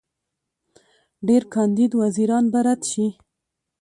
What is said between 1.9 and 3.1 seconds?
وزیران به رد شي.